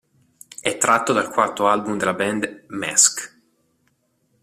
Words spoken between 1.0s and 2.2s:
dal quarto album della